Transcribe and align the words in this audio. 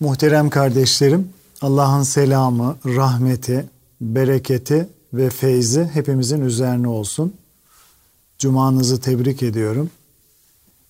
Muhterem 0.00 0.50
kardeşlerim, 0.50 1.28
Allah'ın 1.62 2.02
selamı, 2.02 2.76
rahmeti, 2.84 3.66
bereketi 4.00 4.88
ve 5.12 5.30
feyzi 5.30 5.84
hepimizin 5.84 6.40
üzerine 6.40 6.88
olsun. 6.88 7.34
Cumanızı 8.38 9.00
tebrik 9.00 9.42
ediyorum. 9.42 9.90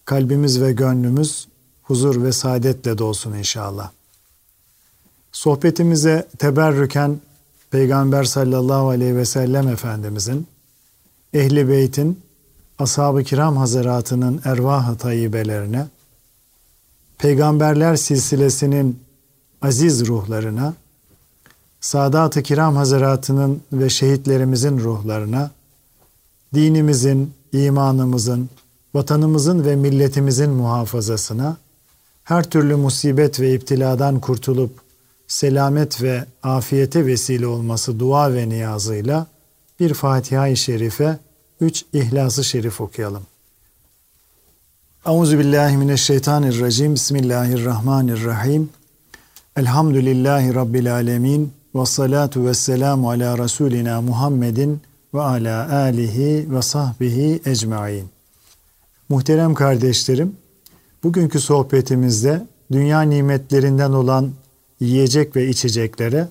Kalbimiz 0.04 0.60
ve 0.60 0.72
gönlümüz 0.72 1.48
huzur 1.82 2.22
ve 2.24 2.32
saadetle 2.32 2.98
dolsun 2.98 3.32
inşallah. 3.32 3.90
Sohbetimize 5.32 6.28
teberrüken 6.38 7.20
Peygamber 7.70 8.24
sallallahu 8.24 8.88
aleyhi 8.88 9.16
ve 9.16 9.24
sellem 9.24 9.68
Efendimizin, 9.68 10.46
Ehli 11.34 11.68
Beyt'in, 11.68 12.20
Ashab-ı 12.78 13.24
Kiram 13.24 13.56
Hazaratı'nın 13.56 14.40
ervah-ı 14.44 14.96
tayyibelerine, 14.96 15.86
Peygamberler 17.20 17.96
silsilesinin 17.96 19.00
aziz 19.62 20.06
ruhlarına, 20.06 20.74
Sadat-ı 21.80 22.42
Kiram 22.42 22.76
Hazaratı'nın 22.76 23.62
ve 23.72 23.90
şehitlerimizin 23.90 24.78
ruhlarına, 24.78 25.50
dinimizin, 26.54 27.32
imanımızın, 27.52 28.48
vatanımızın 28.94 29.64
ve 29.64 29.76
milletimizin 29.76 30.50
muhafazasına, 30.50 31.56
her 32.24 32.50
türlü 32.50 32.76
musibet 32.76 33.40
ve 33.40 33.54
iptiladan 33.54 34.20
kurtulup 34.20 34.72
selamet 35.28 36.02
ve 36.02 36.24
afiyete 36.42 37.06
vesile 37.06 37.46
olması 37.46 38.00
dua 38.00 38.34
ve 38.34 38.48
niyazıyla 38.48 39.26
bir 39.80 39.94
Fatiha-i 39.94 40.56
Şerife, 40.56 41.18
üç 41.60 41.84
İhlas-ı 41.92 42.44
Şerif 42.44 42.80
okuyalım. 42.80 43.22
Euzu 45.06 45.38
billahi 45.38 45.76
mineşşeytanirracim. 45.76 46.94
Bismillahirrahmanirrahim. 46.94 48.70
Elhamdülillahi 49.56 50.54
rabbil 50.54 50.94
alamin 50.94 51.52
ve 51.74 51.86
salatu 51.86 52.46
vesselamu 52.46 53.10
ala 53.10 53.38
rasulina 53.38 54.00
Muhammedin 54.00 54.80
ve 55.14 55.20
ala 55.20 55.72
alihi 55.72 56.54
ve 56.54 56.62
sahbihi 56.62 57.40
ecmaîn. 57.44 58.08
Muhterem 59.08 59.54
kardeşlerim, 59.54 60.36
bugünkü 61.02 61.40
sohbetimizde 61.40 62.46
dünya 62.72 63.00
nimetlerinden 63.00 63.90
olan 63.90 64.30
yiyecek 64.80 65.36
ve 65.36 65.48
içeceklere 65.48 66.28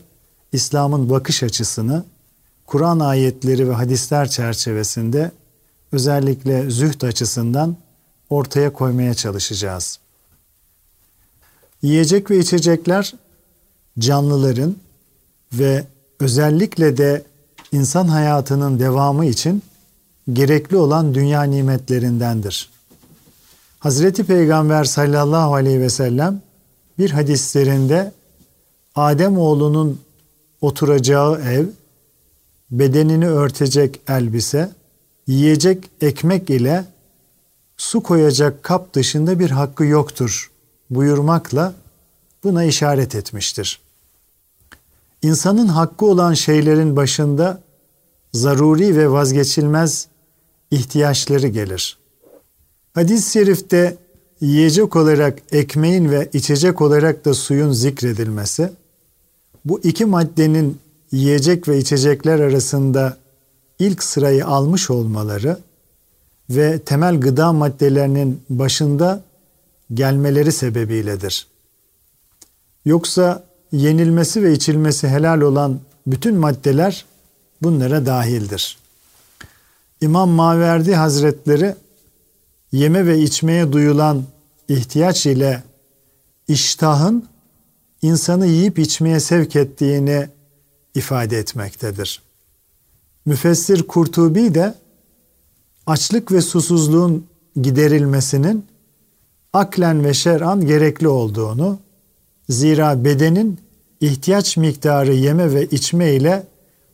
İslam'ın 0.54 1.10
bakış 1.10 1.44
açısını 1.44 2.04
Kur'an 2.66 3.00
ayetleri 3.00 3.70
ve 3.70 3.74
hadisler 3.74 4.30
çerçevesinde 4.30 5.32
özellikle 5.92 6.70
zühd 6.70 7.02
açısından 7.02 7.76
ortaya 8.30 8.74
koymaya 8.74 9.14
çalışacağız. 9.14 10.00
Yiyecek 11.82 12.32
ve 12.32 12.40
içecekler 12.40 13.14
canlıların 14.00 14.76
ve 15.54 15.86
özellikle 16.20 16.98
de 16.98 17.24
insan 17.72 18.08
hayatının 18.08 18.80
devamı 18.80 19.26
için 19.26 19.64
gerekli 20.34 20.78
olan 20.78 21.14
dünya 21.14 21.44
nimetlerindendir. 21.44 22.70
Hazreti 23.80 24.24
Peygamber 24.24 24.84
sallallahu 24.84 25.54
aleyhi 25.54 25.80
ve 25.80 25.90
sellem 25.90 26.42
bir 26.98 27.12
hadislerinde 27.12 28.12
Adem 28.96 29.38
oğlunun 29.38 30.02
oturacağı 30.62 31.42
ev, 31.42 31.66
bedenini 32.72 33.28
örtecek 33.28 34.02
elbise, 34.08 34.72
yiyecek 35.28 35.90
ekmek 36.02 36.50
ile 36.50 36.86
su 37.80 38.04
koyacak 38.04 38.64
kap 38.64 38.94
dışında 38.94 39.40
bir 39.40 39.52
hakkı 39.52 39.86
yoktur 39.86 40.52
buyurmakla 40.90 41.74
buna 42.44 42.64
işaret 42.64 43.16
etmiştir. 43.16 43.80
İnsanın 45.22 45.68
hakkı 45.68 46.06
olan 46.06 46.34
şeylerin 46.34 46.96
başında 46.96 47.62
zaruri 48.34 48.98
ve 48.98 49.12
vazgeçilmez 49.12 50.08
ihtiyaçları 50.72 51.48
gelir. 51.48 51.98
Hadis-i 52.94 53.32
şerifte 53.32 53.98
yiyecek 54.42 54.96
olarak 54.96 55.40
ekmeğin 55.52 56.12
ve 56.12 56.30
içecek 56.34 56.82
olarak 56.82 57.26
da 57.26 57.34
suyun 57.34 57.72
zikredilmesi, 57.72 58.72
bu 59.66 59.80
iki 59.84 60.06
maddenin 60.06 60.80
yiyecek 61.12 61.68
ve 61.68 61.78
içecekler 61.78 62.40
arasında 62.40 63.18
ilk 63.80 64.04
sırayı 64.04 64.46
almış 64.46 64.90
olmaları 64.90 65.58
ve 66.50 66.80
temel 66.80 67.20
gıda 67.20 67.54
maddelerinin 67.54 68.44
başında 68.50 69.24
gelmeleri 69.94 70.52
sebebiyledir. 70.52 71.48
Yoksa 72.86 73.44
yenilmesi 73.72 74.44
ve 74.44 74.54
içilmesi 74.54 75.08
helal 75.08 75.42
olan 75.42 75.80
bütün 76.08 76.36
maddeler 76.36 77.06
bunlara 77.62 78.06
dahildir. 78.06 78.78
İmam 80.02 80.30
Maverdi 80.30 80.96
Hazretleri 80.96 81.76
yeme 82.72 83.06
ve 83.06 83.20
içmeye 83.20 83.72
duyulan 83.72 84.24
ihtiyaç 84.68 85.26
ile 85.26 85.64
iştahın 86.48 87.26
insanı 88.02 88.48
yiyip 88.48 88.80
içmeye 88.80 89.20
sevk 89.20 89.56
ettiğini 89.56 90.30
ifade 90.96 91.38
etmektedir. 91.38 92.22
Müfessir 93.26 93.84
Kurtubi 93.88 94.56
de 94.56 94.74
açlık 95.90 96.32
ve 96.32 96.42
susuzluğun 96.42 97.26
giderilmesinin 97.62 98.66
aklen 99.54 100.04
ve 100.04 100.14
şer'an 100.14 100.66
gerekli 100.66 101.08
olduğunu, 101.08 101.80
zira 102.50 103.06
bedenin 103.06 103.60
ihtiyaç 104.02 104.58
miktarı 104.58 105.14
yeme 105.14 105.54
ve 105.54 105.66
içme 105.66 106.14
ile 106.14 106.48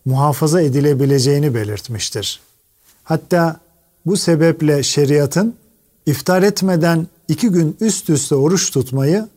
muhafaza 0.06 0.62
edilebileceğini 0.62 1.56
belirtmiştir. 1.56 2.40
Hatta 3.04 3.60
bu 4.06 4.18
sebeple 4.18 4.84
şeriatın 4.84 5.56
iftar 6.06 6.44
etmeden 6.44 7.08
iki 7.28 7.50
gün 7.50 7.78
üst 7.80 8.10
üste 8.10 8.36
oruç 8.36 8.72
tutmayı 8.72 9.28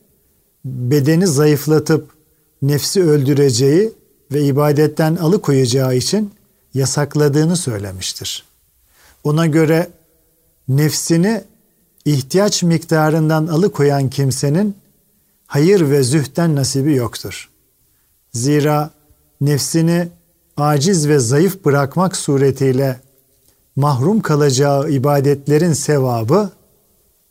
bedeni 0.65 1.27
zayıflatıp 1.27 2.11
nefsi 2.63 3.03
öldüreceği 3.03 3.93
ve 4.33 4.45
ibadetten 4.45 5.17
alıkoyacağı 5.17 5.97
için 5.97 6.33
yasakladığını 6.75 7.57
söylemiştir. 7.57 8.49
Ona 9.29 9.47
göre 9.47 9.89
nefsini 10.69 11.45
ihtiyaç 12.05 12.63
miktarından 12.63 13.47
alıkoyan 13.47 14.11
kimsenin 14.11 14.77
hayır 15.47 15.91
ve 15.91 16.03
zühten 16.03 16.57
nasibi 16.57 16.95
yoktur. 16.95 17.51
Zira 18.33 18.91
nefsini 19.41 20.09
aciz 20.57 21.09
ve 21.09 21.19
zayıf 21.19 21.65
bırakmak 21.65 22.17
suretiyle 22.17 23.01
mahrum 23.77 24.21
kalacağı 24.21 24.91
ibadetlerin 24.91 25.73
sevabı 25.73 26.51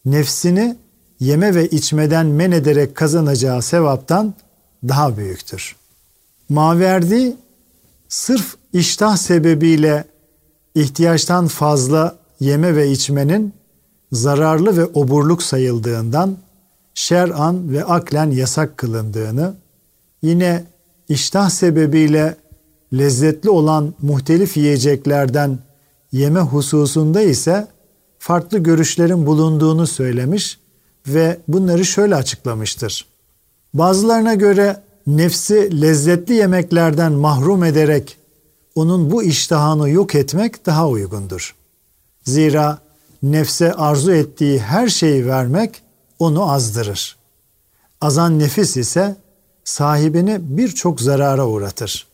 nefsini 0.06 0.78
yeme 1.20 1.56
ve 1.56 1.70
içmeden 1.70 2.26
men 2.26 2.52
ederek 2.52 2.96
kazanacağı 2.96 3.62
sevaptan 3.62 4.34
daha 4.88 5.18
büyüktür. 5.18 5.76
Maverdi 6.50 7.36
sırf 8.10 8.56
iştah 8.74 9.18
sebebiyle 9.18 10.06
ihtiyaçtan 10.78 11.48
fazla 11.48 12.16
yeme 12.40 12.76
ve 12.76 12.92
içmenin 12.92 13.54
zararlı 14.12 14.78
ve 14.78 14.86
oburluk 14.86 15.44
sayıldığından 15.44 16.38
şer'an 16.94 17.72
ve 17.72 17.84
aklen 17.84 18.32
yasak 18.32 18.78
kılındığını, 18.78 19.54
yine 20.22 20.64
iştah 21.10 21.50
sebebiyle 21.50 22.36
lezzetli 22.94 23.50
olan 23.50 23.94
muhtelif 24.02 24.58
yiyeceklerden 24.58 25.60
yeme 26.12 26.40
hususunda 26.40 27.22
ise 27.22 27.68
farklı 28.20 28.58
görüşlerin 28.58 29.26
bulunduğunu 29.26 29.88
söylemiş 29.88 30.60
ve 31.08 31.38
bunları 31.48 31.86
şöyle 31.86 32.16
açıklamıştır. 32.16 33.06
Bazılarına 33.74 34.34
göre 34.34 34.82
nefsi 35.08 35.82
lezzetli 35.82 36.34
yemeklerden 36.34 37.12
mahrum 37.12 37.64
ederek 37.64 38.18
onun 38.78 39.12
bu 39.12 39.24
iştahını 39.24 39.90
yok 39.90 40.16
etmek 40.16 40.66
daha 40.66 40.90
uygundur. 40.90 41.56
Zira 42.24 42.80
nefse 43.24 43.74
arzu 43.74 44.12
ettiği 44.12 44.60
her 44.60 44.88
şeyi 44.88 45.28
vermek 45.28 45.82
onu 46.20 46.52
azdırır. 46.52 47.18
Azan 48.02 48.40
nefis 48.40 48.78
ise 48.78 49.16
sahibini 49.64 50.38
birçok 50.42 51.02
zarara 51.02 51.48
uğratır. 51.48 52.08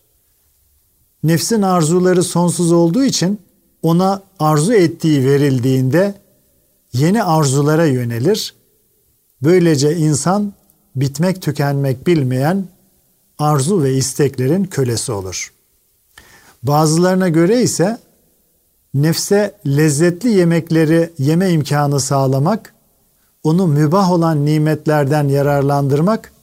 Nefsin 1.23 1.61
arzuları 1.61 2.23
sonsuz 2.23 2.71
olduğu 2.71 3.03
için 3.03 3.41
ona 3.81 4.23
arzu 4.39 4.73
ettiği 4.73 5.25
verildiğinde 5.25 6.15
yeni 6.93 7.23
arzulara 7.23 7.85
yönelir. 7.85 8.55
Böylece 9.41 9.97
insan 9.97 10.53
bitmek 10.95 11.41
tükenmek 11.41 12.07
bilmeyen 12.07 12.67
arzu 13.37 13.83
ve 13.83 13.93
isteklerin 13.93 14.65
kölesi 14.65 15.11
olur. 15.11 15.53
Bazılarına 16.63 17.29
göre 17.29 17.61
ise 17.61 17.97
nefse 18.93 19.55
lezzetli 19.67 20.29
yemekleri 20.29 21.09
yeme 21.17 21.49
imkanı 21.49 21.99
sağlamak, 21.99 22.73
onu 23.43 23.67
mübah 23.67 24.11
olan 24.11 24.45
nimetlerden 24.45 25.27
yararlandırmak 25.27 26.33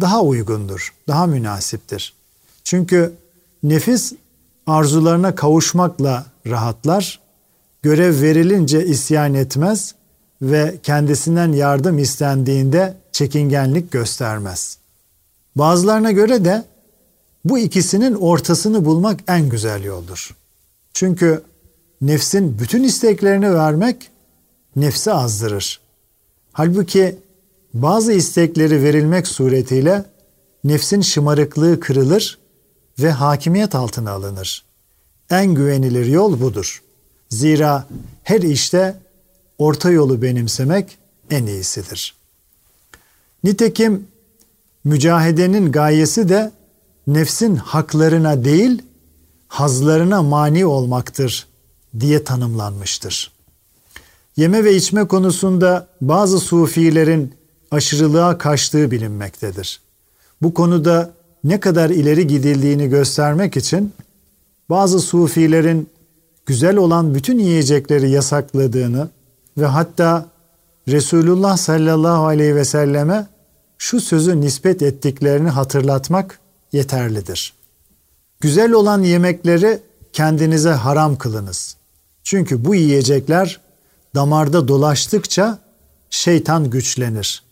daha 0.00 0.22
uygundur, 0.22 0.94
daha 1.08 1.26
münasiptir. 1.26 2.14
Çünkü 2.64 3.12
nefis 3.62 4.12
arzularına 4.66 5.34
kavuşmakla 5.34 6.26
rahatlar, 6.46 7.20
görev 7.82 8.22
verilince 8.22 8.86
isyan 8.86 9.34
etmez 9.34 9.94
ve 10.42 10.74
kendisinden 10.82 11.52
yardım 11.52 11.98
istendiğinde 11.98 12.96
çekingenlik 13.12 13.92
göstermez. 13.92 14.78
Bazılarına 15.56 16.12
göre 16.12 16.44
de 16.44 16.64
bu 17.48 17.58
ikisinin 17.58 18.14
ortasını 18.14 18.84
bulmak 18.84 19.20
en 19.28 19.48
güzel 19.48 19.84
yoldur. 19.84 20.36
Çünkü 20.92 21.42
nefsin 22.00 22.58
bütün 22.58 22.84
isteklerini 22.84 23.54
vermek 23.54 24.10
nefsi 24.76 25.12
azdırır. 25.12 25.80
Halbuki 26.52 27.16
bazı 27.74 28.12
istekleri 28.12 28.82
verilmek 28.82 29.26
suretiyle 29.26 30.04
nefsin 30.64 31.00
şımarıklığı 31.00 31.80
kırılır 31.80 32.38
ve 32.98 33.10
hakimiyet 33.10 33.74
altına 33.74 34.10
alınır. 34.10 34.64
En 35.30 35.54
güvenilir 35.54 36.06
yol 36.06 36.40
budur. 36.40 36.82
Zira 37.28 37.86
her 38.22 38.40
işte 38.40 38.96
orta 39.58 39.90
yolu 39.90 40.22
benimsemek 40.22 40.98
en 41.30 41.46
iyisidir. 41.46 42.14
Nitekim 43.44 44.06
mücahedenin 44.84 45.72
gayesi 45.72 46.28
de 46.28 46.50
nefsin 47.06 47.56
haklarına 47.56 48.44
değil, 48.44 48.82
hazlarına 49.48 50.22
mani 50.22 50.66
olmaktır 50.66 51.46
diye 52.00 52.24
tanımlanmıştır. 52.24 53.32
Yeme 54.36 54.64
ve 54.64 54.76
içme 54.76 55.04
konusunda 55.04 55.88
bazı 56.00 56.38
sufilerin 56.38 57.34
aşırılığa 57.70 58.38
kaçtığı 58.38 58.90
bilinmektedir. 58.90 59.80
Bu 60.42 60.54
konuda 60.54 61.12
ne 61.44 61.60
kadar 61.60 61.90
ileri 61.90 62.26
gidildiğini 62.26 62.88
göstermek 62.88 63.56
için 63.56 63.92
bazı 64.70 65.00
sufilerin 65.00 65.88
güzel 66.46 66.76
olan 66.76 67.14
bütün 67.14 67.38
yiyecekleri 67.38 68.10
yasakladığını 68.10 69.08
ve 69.58 69.66
hatta 69.66 70.26
Resulullah 70.88 71.56
sallallahu 71.56 72.26
aleyhi 72.26 72.54
ve 72.56 72.64
selleme 72.64 73.26
şu 73.78 74.00
sözü 74.00 74.40
nispet 74.40 74.82
ettiklerini 74.82 75.48
hatırlatmak 75.48 76.38
yeterlidir. 76.72 77.52
Güzel 78.40 78.72
olan 78.72 79.02
yemekleri 79.02 79.80
kendinize 80.12 80.70
haram 80.70 81.18
kılınız. 81.18 81.76
Çünkü 82.24 82.64
bu 82.64 82.74
yiyecekler 82.74 83.60
damarda 84.14 84.68
dolaştıkça 84.68 85.58
şeytan 86.10 86.70
güçlenir. 86.70 87.42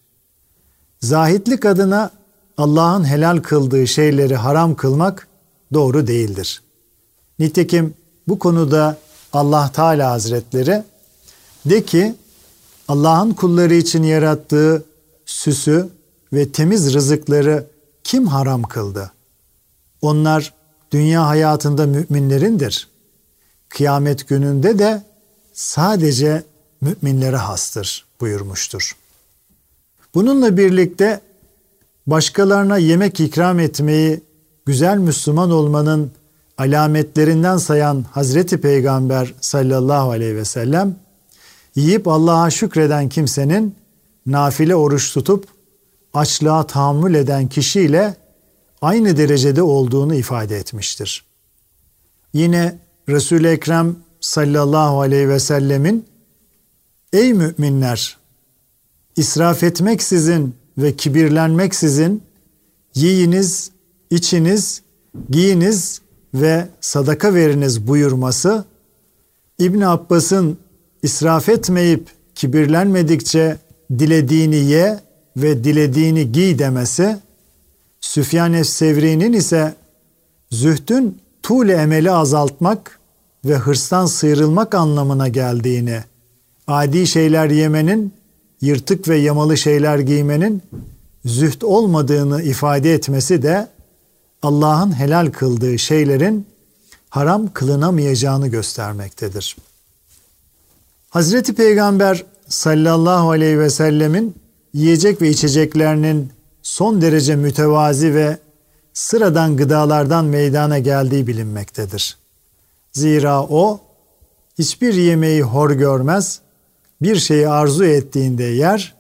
Zahitlik 1.00 1.64
adına 1.64 2.10
Allah'ın 2.56 3.04
helal 3.04 3.38
kıldığı 3.38 3.86
şeyleri 3.86 4.36
haram 4.36 4.74
kılmak 4.74 5.28
doğru 5.72 6.06
değildir. 6.06 6.62
Nitekim 7.38 7.94
bu 8.28 8.38
konuda 8.38 8.98
Allah 9.32 9.70
Teala 9.72 10.10
Hazretleri 10.10 10.82
de 11.66 11.84
ki 11.84 12.14
Allah'ın 12.88 13.30
kulları 13.30 13.74
için 13.74 14.02
yarattığı 14.02 14.84
süsü 15.26 15.88
ve 16.32 16.52
temiz 16.52 16.94
rızıkları 16.94 17.66
kim 18.04 18.26
haram 18.26 18.62
kıldı? 18.62 19.12
Onlar 20.02 20.52
dünya 20.90 21.26
hayatında 21.26 21.86
müminlerindir. 21.86 22.88
Kıyamet 23.68 24.28
gününde 24.28 24.78
de 24.78 25.02
sadece 25.52 26.44
müminlere 26.80 27.36
hastır 27.36 28.04
buyurmuştur. 28.20 28.96
Bununla 30.14 30.56
birlikte 30.56 31.20
başkalarına 32.06 32.78
yemek 32.78 33.20
ikram 33.20 33.60
etmeyi 33.60 34.20
güzel 34.66 34.98
Müslüman 34.98 35.50
olmanın 35.50 36.12
alametlerinden 36.58 37.56
sayan 37.56 38.04
Hazreti 38.12 38.60
Peygamber 38.60 39.34
sallallahu 39.40 40.10
aleyhi 40.10 40.36
ve 40.36 40.44
sellem 40.44 40.96
yiyip 41.74 42.08
Allah'a 42.08 42.50
şükreden 42.50 43.08
kimsenin 43.08 43.74
nafile 44.26 44.76
oruç 44.76 45.12
tutup 45.14 45.53
açlığa 46.14 46.66
tahammül 46.66 47.14
eden 47.14 47.48
kişiyle 47.48 48.16
aynı 48.82 49.16
derecede 49.16 49.62
olduğunu 49.62 50.14
ifade 50.14 50.56
etmiştir. 50.56 51.24
Yine 52.32 52.78
Resul-i 53.08 53.48
Ekrem 53.48 53.96
sallallahu 54.20 55.00
aleyhi 55.00 55.28
ve 55.28 55.40
sellemin 55.40 56.06
Ey 57.12 57.32
müminler! 57.32 58.24
israf 59.16 59.62
etmeksizin 59.62 60.54
ve 60.78 60.96
kibirlenmeksizin 60.96 62.22
yiyiniz, 62.94 63.70
içiniz, 64.10 64.82
giyiniz 65.30 66.00
ve 66.34 66.68
sadaka 66.80 67.34
veriniz 67.34 67.86
buyurması 67.88 68.64
İbn 69.58 69.80
Abbas'ın 69.80 70.58
israf 71.02 71.48
etmeyip 71.48 72.08
kibirlenmedikçe 72.34 73.56
dilediğini 73.98 74.56
ye 74.56 75.00
ve 75.36 75.64
dilediğini 75.64 76.32
giy 76.32 76.58
demesi 76.58 77.18
Süfyan 78.00 78.52
Es-Sevri'nin 78.52 79.32
ise 79.32 79.74
zühdün 80.50 81.18
tuğle 81.42 81.74
emeli 81.74 82.10
azaltmak 82.10 83.00
ve 83.44 83.56
hırstan 83.56 84.06
sıyrılmak 84.06 84.74
anlamına 84.74 85.28
geldiğini, 85.28 86.00
adi 86.66 87.06
şeyler 87.06 87.50
yemenin, 87.50 88.12
yırtık 88.60 89.08
ve 89.08 89.16
yamalı 89.16 89.56
şeyler 89.56 89.98
giymenin 89.98 90.62
zühd 91.24 91.62
olmadığını 91.62 92.42
ifade 92.42 92.94
etmesi 92.94 93.42
de 93.42 93.68
Allah'ın 94.42 94.98
helal 94.98 95.30
kıldığı 95.30 95.78
şeylerin 95.78 96.46
haram 97.10 97.52
kılınamayacağını 97.52 98.48
göstermektedir. 98.48 99.56
Hazreti 101.10 101.54
Peygamber 101.54 102.24
sallallahu 102.48 103.30
aleyhi 103.30 103.58
ve 103.58 103.70
sellemin 103.70 104.34
yiyecek 104.74 105.22
ve 105.22 105.30
içeceklerinin 105.30 106.32
son 106.62 107.02
derece 107.02 107.36
mütevazi 107.36 108.14
ve 108.14 108.38
sıradan 108.92 109.56
gıdalardan 109.56 110.24
meydana 110.24 110.78
geldiği 110.78 111.26
bilinmektedir. 111.26 112.16
Zira 112.92 113.42
o 113.42 113.80
hiçbir 114.58 114.94
yemeği 114.94 115.42
hor 115.42 115.70
görmez, 115.70 116.40
bir 117.02 117.16
şeyi 117.16 117.48
arzu 117.48 117.84
ettiğinde 117.84 118.44
yer, 118.44 118.94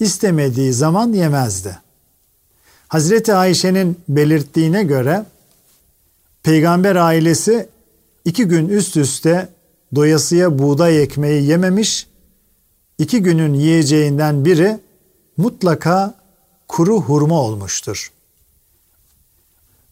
istemediği 0.00 0.72
zaman 0.72 1.12
yemezdi. 1.12 1.78
Hazreti 2.88 3.34
Ayşe'nin 3.34 4.00
belirttiğine 4.08 4.82
göre 4.82 5.24
peygamber 6.42 6.96
ailesi 6.96 7.68
iki 8.24 8.44
gün 8.44 8.68
üst 8.68 8.96
üste 8.96 9.48
doyasıya 9.94 10.58
buğday 10.58 11.02
ekmeği 11.02 11.42
yememiş, 11.48 12.06
iki 12.98 13.22
günün 13.22 13.54
yiyeceğinden 13.54 14.44
biri 14.44 14.78
mutlaka 15.36 16.14
kuru 16.68 17.00
hurma 17.00 17.40
olmuştur. 17.40 18.12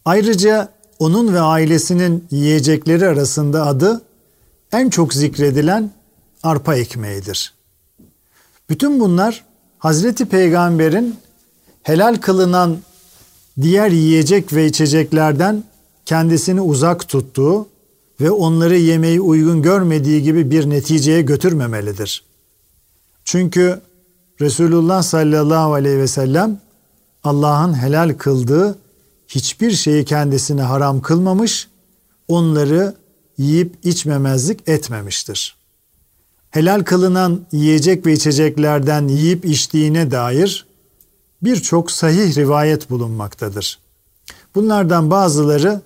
Ayrıca 0.05 0.69
onun 0.99 1.33
ve 1.33 1.41
ailesinin 1.41 2.27
yiyecekleri 2.31 3.07
arasında 3.07 3.67
adı 3.67 4.01
en 4.71 4.89
çok 4.89 5.13
zikredilen 5.13 5.91
arpa 6.43 6.75
ekmeğidir. 6.75 7.53
Bütün 8.69 8.99
bunlar 8.99 9.45
Hazreti 9.77 10.25
Peygamber'in 10.25 11.19
helal 11.83 12.15
kılınan 12.15 12.77
diğer 13.61 13.91
yiyecek 13.91 14.53
ve 14.53 14.65
içeceklerden 14.65 15.63
kendisini 16.05 16.61
uzak 16.61 17.07
tuttuğu 17.07 17.67
ve 18.21 18.31
onları 18.31 18.77
yemeyi 18.77 19.21
uygun 19.21 19.61
görmediği 19.61 20.23
gibi 20.23 20.51
bir 20.51 20.69
neticeye 20.69 21.21
götürmemelidir. 21.21 22.23
Çünkü 23.25 23.81
Resulullah 24.41 25.03
sallallahu 25.03 25.73
aleyhi 25.73 25.97
ve 25.97 26.07
sellem 26.07 26.59
Allah'ın 27.23 27.73
helal 27.73 28.13
kıldığı 28.17 28.77
hiçbir 29.27 29.71
şeyi 29.71 30.05
kendisine 30.05 30.61
haram 30.61 31.01
kılmamış, 31.01 31.67
onları 32.27 32.95
yiyip 33.37 33.75
içmemezlik 33.83 34.69
etmemiştir. 34.69 35.55
Helal 36.49 36.83
kılınan 36.83 37.41
yiyecek 37.51 38.05
ve 38.05 38.13
içeceklerden 38.13 39.07
yiyip 39.07 39.45
içtiğine 39.45 40.11
dair 40.11 40.65
birçok 41.41 41.91
sahih 41.91 42.37
rivayet 42.37 42.89
bulunmaktadır. 42.89 43.79
Bunlardan 44.55 45.11
bazıları 45.11 45.81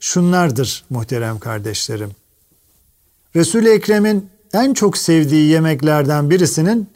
şunlardır 0.00 0.84
muhterem 0.90 1.38
kardeşlerim. 1.38 2.10
Resul-i 3.36 3.68
Ekrem'in 3.68 4.30
en 4.52 4.74
çok 4.74 4.98
sevdiği 4.98 5.50
yemeklerden 5.50 6.30
birisinin 6.30 6.93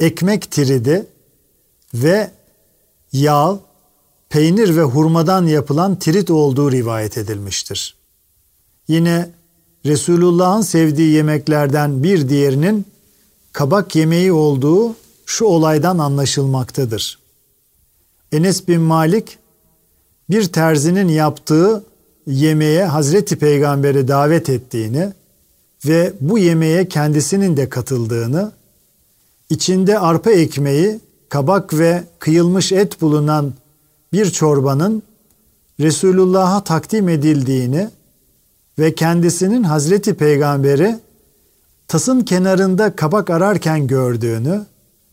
ekmek 0.00 0.50
tiridi 0.50 1.06
ve 1.94 2.30
yağ, 3.12 3.58
peynir 4.28 4.76
ve 4.76 4.82
hurmadan 4.82 5.46
yapılan 5.46 5.96
tirit 5.98 6.30
olduğu 6.30 6.72
rivayet 6.72 7.18
edilmiştir. 7.18 7.96
Yine 8.88 9.30
Resulullah'ın 9.86 10.62
sevdiği 10.62 11.12
yemeklerden 11.12 12.02
bir 12.02 12.28
diğerinin 12.28 12.86
kabak 13.52 13.96
yemeği 13.96 14.32
olduğu 14.32 14.96
şu 15.26 15.44
olaydan 15.44 15.98
anlaşılmaktadır. 15.98 17.18
Enes 18.32 18.68
bin 18.68 18.80
Malik 18.80 19.38
bir 20.30 20.44
terzinin 20.44 21.08
yaptığı 21.08 21.84
yemeğe 22.26 22.84
Hazreti 22.84 23.36
Peygamber'i 23.36 24.08
davet 24.08 24.48
ettiğini 24.48 25.12
ve 25.86 26.12
bu 26.20 26.38
yemeğe 26.38 26.88
kendisinin 26.88 27.56
de 27.56 27.68
katıldığını, 27.68 28.52
içinde 29.50 29.98
arpa 29.98 30.30
ekmeği, 30.30 31.00
kabak 31.28 31.78
ve 31.78 32.04
kıyılmış 32.18 32.72
et 32.72 33.00
bulunan 33.00 33.54
bir 34.12 34.30
çorbanın 34.30 35.02
Resulullah'a 35.80 36.64
takdim 36.64 37.08
edildiğini 37.08 37.88
ve 38.78 38.94
kendisinin 38.94 39.62
Hazreti 39.62 40.14
Peygamber'i 40.14 40.98
tasın 41.88 42.20
kenarında 42.20 42.96
kabak 42.96 43.30
ararken 43.30 43.86
gördüğünü 43.86 44.66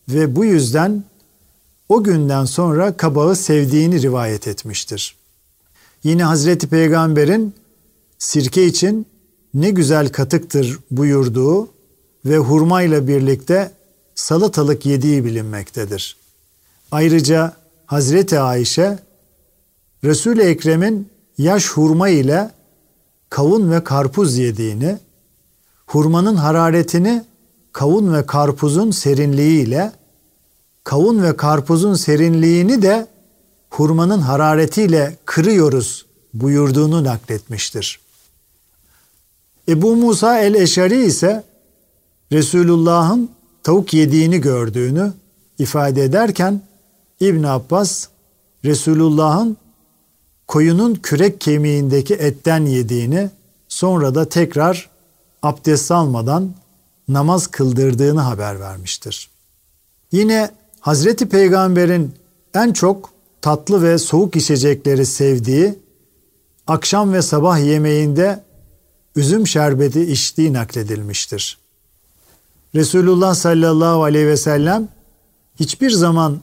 ve 0.08 0.36
bu 0.36 0.44
yüzden 0.44 1.04
o 1.88 2.04
günden 2.04 2.44
sonra 2.44 2.96
kabağı 2.96 3.36
sevdiğini 3.36 4.02
rivayet 4.02 4.48
etmiştir. 4.48 5.16
Yine 6.04 6.24
Hazreti 6.24 6.66
Peygamber'in 6.68 7.54
sirke 8.18 8.66
için 8.66 9.06
ne 9.54 9.70
güzel 9.70 10.08
katıktır 10.08 10.78
buyurduğu 10.90 11.68
ve 12.24 12.38
hurmayla 12.38 13.08
birlikte 13.08 13.72
salatalık 14.18 14.86
yediği 14.86 15.24
bilinmektedir. 15.24 16.16
Ayrıca 16.92 17.52
Hazreti 17.86 18.40
Ayşe 18.40 18.98
Resul-i 20.04 20.42
Ekrem'in 20.42 21.08
yaş 21.38 21.68
hurma 21.68 22.08
ile 22.08 22.50
kavun 23.30 23.70
ve 23.70 23.84
karpuz 23.84 24.36
yediğini, 24.36 24.98
hurmanın 25.86 26.36
hararetini 26.36 27.24
kavun 27.72 28.14
ve 28.14 28.26
karpuzun 28.26 28.90
serinliği 28.90 29.66
ile, 29.66 29.92
kavun 30.84 31.22
ve 31.22 31.36
karpuzun 31.36 31.94
serinliğini 31.94 32.82
de 32.82 33.06
hurmanın 33.70 34.20
hararetiyle 34.20 35.16
kırıyoruz 35.24 36.06
buyurduğunu 36.34 37.04
nakletmiştir. 37.04 38.00
Ebu 39.68 39.96
Musa 39.96 40.38
el-Eşari 40.38 41.04
ise 41.04 41.44
Resulullah'ın 42.32 43.37
tavuk 43.68 43.94
yediğini 43.94 44.40
gördüğünü 44.40 45.12
ifade 45.58 46.04
ederken 46.04 46.60
İbn 47.20 47.42
Abbas 47.42 48.08
Resulullah'ın 48.64 49.56
koyunun 50.46 50.94
kürek 50.94 51.40
kemiğindeki 51.40 52.14
etten 52.14 52.66
yediğini 52.66 53.30
sonra 53.68 54.14
da 54.14 54.28
tekrar 54.28 54.90
abdest 55.42 55.90
almadan 55.90 56.54
namaz 57.08 57.46
kıldırdığını 57.46 58.20
haber 58.20 58.60
vermiştir. 58.60 59.30
Yine 60.12 60.50
Hazreti 60.80 61.28
Peygamber'in 61.28 62.14
en 62.54 62.72
çok 62.72 63.10
tatlı 63.40 63.82
ve 63.82 63.98
soğuk 63.98 64.36
içecekleri 64.36 65.06
sevdiği, 65.06 65.78
akşam 66.66 67.12
ve 67.12 67.22
sabah 67.22 67.58
yemeğinde 67.58 68.44
üzüm 69.16 69.46
şerbeti 69.46 70.02
içtiği 70.12 70.52
nakledilmiştir. 70.52 71.67
Resulullah 72.74 73.34
sallallahu 73.34 74.02
aleyhi 74.02 74.26
ve 74.26 74.36
sellem 74.36 74.88
hiçbir 75.60 75.90
zaman 75.90 76.40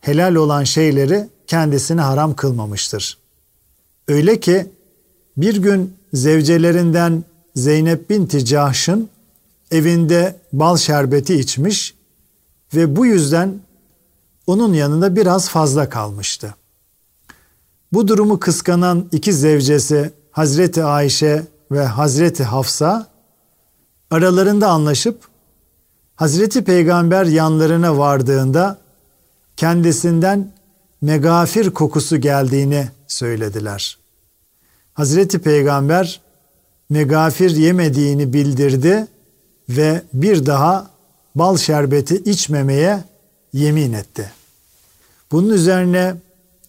helal 0.00 0.34
olan 0.34 0.64
şeyleri 0.64 1.28
kendisine 1.46 2.00
haram 2.00 2.34
kılmamıştır. 2.34 3.18
Öyle 4.08 4.40
ki 4.40 4.66
bir 5.36 5.56
gün 5.56 5.94
zevcelerinden 6.12 7.24
Zeynep 7.56 8.10
binti 8.10 8.44
Cahş'ın 8.44 9.08
evinde 9.70 10.36
bal 10.52 10.76
şerbeti 10.76 11.34
içmiş 11.34 11.94
ve 12.74 12.96
bu 12.96 13.06
yüzden 13.06 13.60
onun 14.46 14.72
yanında 14.72 15.16
biraz 15.16 15.48
fazla 15.48 15.88
kalmıştı. 15.88 16.54
Bu 17.92 18.08
durumu 18.08 18.40
kıskanan 18.40 19.08
iki 19.12 19.32
zevcesi 19.32 20.10
Hazreti 20.30 20.84
Ayşe 20.84 21.46
ve 21.70 21.84
Hazreti 21.84 22.44
Hafsa 22.44 23.06
aralarında 24.10 24.68
anlaşıp 24.68 25.28
Hazreti 26.16 26.64
Peygamber 26.64 27.26
yanlarına 27.26 27.98
vardığında 27.98 28.78
kendisinden 29.56 30.52
megafir 31.02 31.70
kokusu 31.70 32.16
geldiğini 32.16 32.88
söylediler. 33.06 33.98
Hazreti 34.94 35.38
Peygamber 35.38 36.20
megafir 36.90 37.50
yemediğini 37.50 38.32
bildirdi 38.32 39.06
ve 39.68 40.02
bir 40.12 40.46
daha 40.46 40.90
bal 41.34 41.56
şerbeti 41.56 42.16
içmemeye 42.16 43.04
yemin 43.52 43.92
etti. 43.92 44.32
Bunun 45.32 45.50
üzerine 45.50 46.14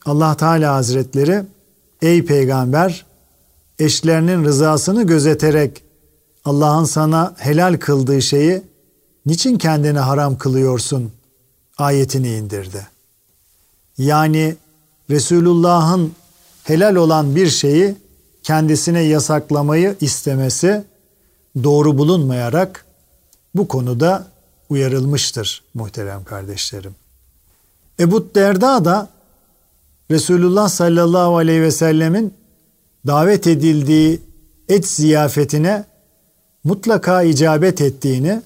Allah 0.05 0.37
Teala 0.37 0.75
Hazretleri 0.75 1.43
ey 2.01 2.25
peygamber 2.25 3.05
eşlerinin 3.79 4.43
rızasını 4.43 5.03
gözeterek 5.03 5.83
Allah'ın 6.45 6.85
sana 6.85 7.35
helal 7.37 7.77
kıldığı 7.77 8.21
şeyi 8.21 8.61
niçin 9.25 9.57
kendine 9.57 9.99
haram 9.99 10.37
kılıyorsun 10.37 11.11
ayetini 11.77 12.35
indirdi. 12.35 12.87
Yani 13.97 14.55
Resulullah'ın 15.09 16.11
helal 16.63 16.95
olan 16.95 17.35
bir 17.35 17.49
şeyi 17.49 17.95
kendisine 18.43 19.01
yasaklamayı 19.01 19.95
istemesi 20.01 20.83
doğru 21.63 21.97
bulunmayarak 21.97 22.85
bu 23.55 23.67
konuda 23.67 24.27
uyarılmıştır 24.69 25.63
muhterem 25.73 26.23
kardeşlerim. 26.23 26.95
Ebu 27.99 28.35
Derda 28.35 28.85
da 28.85 29.09
Resulullah 30.11 30.69
sallallahu 30.69 31.37
aleyhi 31.37 31.61
ve 31.61 31.71
sellemin 31.71 32.33
davet 33.07 33.47
edildiği 33.47 34.21
et 34.69 34.87
ziyafetine 34.87 35.85
mutlaka 36.63 37.23
icabet 37.23 37.81
ettiğini, 37.81 38.41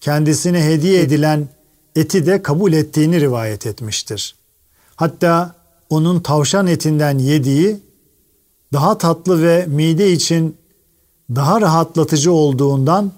kendisine 0.00 0.64
hediye 0.64 1.00
edilen 1.00 1.48
eti 1.96 2.26
de 2.26 2.42
kabul 2.42 2.72
ettiğini 2.72 3.20
rivayet 3.20 3.66
etmiştir. 3.66 4.34
Hatta 4.96 5.54
onun 5.90 6.20
tavşan 6.20 6.66
etinden 6.66 7.18
yediği 7.18 7.76
daha 8.72 8.98
tatlı 8.98 9.42
ve 9.42 9.66
mide 9.66 10.12
için 10.12 10.56
daha 11.30 11.60
rahatlatıcı 11.60 12.32
olduğundan 12.32 13.12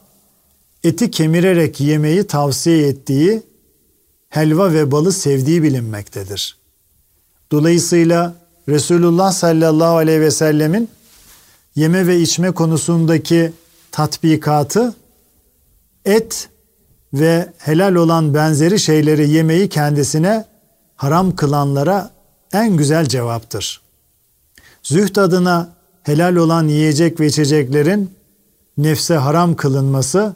eti 0.85 1.11
kemirerek 1.11 1.81
yemeyi 1.81 2.27
tavsiye 2.27 2.89
ettiği 2.89 3.43
helva 4.29 4.73
ve 4.73 4.91
balı 4.91 5.13
sevdiği 5.13 5.63
bilinmektedir. 5.63 6.57
Dolayısıyla 7.51 8.35
Resulullah 8.69 9.33
sallallahu 9.33 9.97
aleyhi 9.97 10.21
ve 10.21 10.31
sellemin 10.31 10.89
yeme 11.75 12.07
ve 12.07 12.21
içme 12.21 12.51
konusundaki 12.51 13.53
tatbikatı 13.93 14.95
et 16.05 16.49
ve 17.15 17.53
helal 17.59 17.95
olan 17.95 18.35
benzeri 18.35 18.79
şeyleri 18.79 19.31
yemeyi 19.31 19.69
kendisine 19.69 20.45
haram 20.97 21.37
kılanlara 21.37 22.11
en 22.53 22.77
güzel 22.77 23.07
cevaptır. 23.07 23.81
Zühd 24.83 25.17
adına 25.17 25.69
helal 26.03 26.37
olan 26.37 26.69
yiyecek 26.69 27.21
ve 27.21 27.27
içeceklerin 27.27 28.11
nefse 28.79 29.15
haram 29.15 29.57
kılınması 29.57 30.35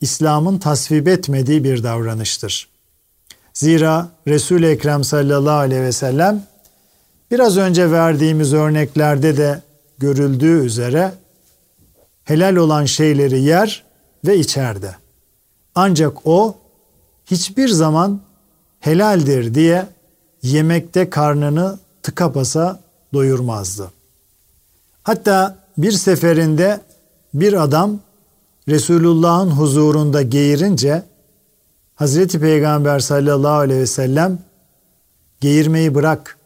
İslam'ın 0.00 0.58
tasvip 0.58 1.08
etmediği 1.08 1.64
bir 1.64 1.82
davranıştır. 1.82 2.68
Zira 3.54 4.08
Resul-i 4.28 4.66
Ekrem 4.66 5.04
sallallahu 5.04 5.56
aleyhi 5.56 5.82
ve 5.82 5.92
sellem 5.92 6.42
biraz 7.30 7.56
önce 7.56 7.90
verdiğimiz 7.90 8.52
örneklerde 8.52 9.36
de 9.36 9.62
görüldüğü 9.98 10.64
üzere 10.64 11.12
helal 12.24 12.56
olan 12.56 12.84
şeyleri 12.84 13.40
yer 13.40 13.84
ve 14.26 14.38
içerdi. 14.38 15.07
Ancak 15.80 16.26
o 16.26 16.56
hiçbir 17.26 17.68
zaman 17.68 18.20
helaldir 18.80 19.54
diye 19.54 19.86
yemekte 20.42 21.10
karnını 21.10 21.78
tıka 22.02 22.34
basa 22.34 22.80
doyurmazdı. 23.12 23.92
Hatta 25.02 25.58
bir 25.78 25.92
seferinde 25.92 26.80
bir 27.34 27.62
adam 27.62 28.00
Resulullah'ın 28.68 29.50
huzurunda 29.50 30.22
geğirince 30.22 31.02
Hazreti 31.94 32.40
Peygamber 32.40 32.98
sallallahu 32.98 33.58
aleyhi 33.58 33.80
ve 33.80 33.86
sellem 33.86 34.38
geğirmeyi 35.40 35.94
bırak. 35.94 36.38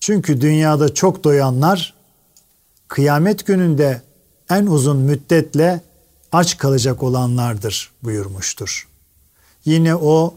Çünkü 0.00 0.40
dünyada 0.40 0.94
çok 0.94 1.24
doyanlar 1.24 1.94
kıyamet 2.88 3.46
gününde 3.46 4.02
en 4.50 4.66
uzun 4.66 4.96
müddetle 4.96 5.80
aç 6.32 6.58
kalacak 6.58 7.02
olanlardır 7.02 7.90
buyurmuştur. 8.02 8.88
Yine 9.64 9.94
o 9.96 10.34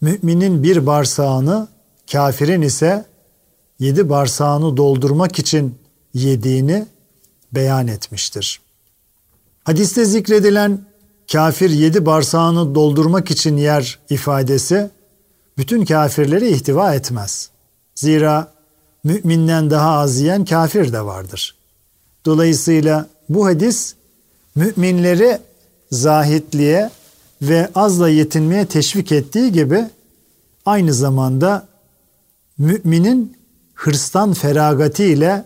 müminin 0.00 0.62
bir 0.62 0.86
bağırsağını, 0.86 1.68
kafirin 2.12 2.62
ise 2.62 3.06
yedi 3.78 4.08
bağırsağını 4.08 4.76
doldurmak 4.76 5.38
için 5.38 5.78
yediğini 6.14 6.86
beyan 7.52 7.86
etmiştir. 7.88 8.60
Hadiste 9.64 10.04
zikredilen 10.04 10.80
kafir 11.32 11.70
yedi 11.70 12.06
bağırsağını 12.06 12.74
doldurmak 12.74 13.30
için 13.30 13.56
yer 13.56 13.98
ifadesi 14.10 14.90
bütün 15.58 15.84
kafirleri 15.84 16.48
ihtiva 16.48 16.94
etmez. 16.94 17.50
Zira 17.94 18.52
müminden 19.04 19.70
daha 19.70 19.98
az 19.98 20.20
yiyen 20.20 20.44
kafir 20.44 20.92
de 20.92 21.04
vardır. 21.04 21.56
Dolayısıyla 22.24 23.08
bu 23.28 23.46
hadis 23.46 23.94
müminleri 24.56 25.38
zahitliğe 25.90 26.90
ve 27.42 27.70
azla 27.74 28.08
yetinmeye 28.08 28.66
teşvik 28.66 29.12
ettiği 29.12 29.52
gibi 29.52 29.84
aynı 30.66 30.94
zamanda 30.94 31.68
müminin 32.58 33.36
hırstan 33.74 34.32
feragati 34.32 35.04
ile 35.04 35.44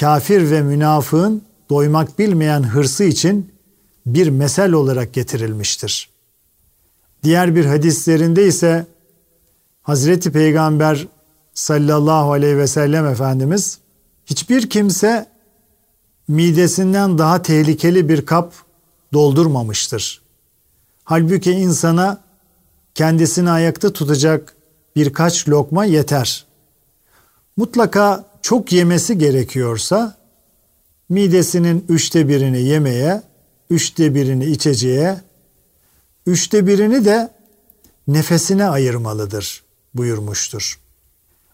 kafir 0.00 0.50
ve 0.50 0.62
münafığın 0.62 1.42
doymak 1.70 2.18
bilmeyen 2.18 2.62
hırsı 2.62 3.04
için 3.04 3.54
bir 4.06 4.28
mesel 4.28 4.72
olarak 4.72 5.12
getirilmiştir. 5.12 6.10
Diğer 7.22 7.56
bir 7.56 7.64
hadislerinde 7.64 8.46
ise 8.46 8.86
Hazreti 9.82 10.32
Peygamber 10.32 11.08
sallallahu 11.54 12.32
aleyhi 12.32 12.58
ve 12.58 12.66
sellem 12.66 13.06
Efendimiz 13.06 13.78
hiçbir 14.26 14.70
kimse 14.70 15.33
midesinden 16.28 17.18
daha 17.18 17.42
tehlikeli 17.42 18.08
bir 18.08 18.26
kap 18.26 18.52
doldurmamıştır. 19.12 20.22
Halbuki 21.04 21.52
insana 21.52 22.20
kendisini 22.94 23.50
ayakta 23.50 23.92
tutacak 23.92 24.56
birkaç 24.96 25.48
lokma 25.48 25.84
yeter. 25.84 26.46
Mutlaka 27.56 28.24
çok 28.42 28.72
yemesi 28.72 29.18
gerekiyorsa 29.18 30.16
midesinin 31.08 31.84
üçte 31.88 32.28
birini 32.28 32.62
yemeye, 32.62 33.22
üçte 33.70 34.14
birini 34.14 34.44
içeceğe, 34.44 35.20
üçte 36.26 36.66
birini 36.66 37.04
de 37.04 37.30
nefesine 38.08 38.66
ayırmalıdır 38.68 39.64
buyurmuştur. 39.94 40.80